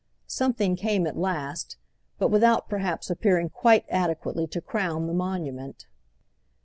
[0.25, 1.77] Something came at last,
[2.17, 5.85] but without perhaps appearing quite adequately to crown the monument.